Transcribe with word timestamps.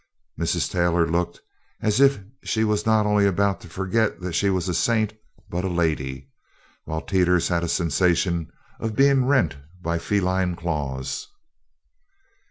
Mrs. 0.39 0.71
Taylor 0.71 1.05
looked 1.07 1.41
as 1.79 1.99
if 2.01 2.17
she 2.43 2.63
was 2.63 2.87
not 2.87 3.05
only 3.05 3.27
about 3.27 3.61
to 3.61 3.69
forget 3.69 4.19
that 4.21 4.33
she 4.33 4.49
was 4.49 4.67
a 4.67 4.73
saint 4.73 5.13
but 5.47 5.63
a 5.63 5.67
lady, 5.69 6.31
while 6.85 7.01
Teeters 7.01 7.49
had 7.49 7.63
a 7.63 7.69
sensation 7.69 8.51
of 8.79 8.95
being 8.95 9.25
rent 9.27 9.57
by 9.79 9.99
feline 9.99 10.55
claws. 10.55 11.27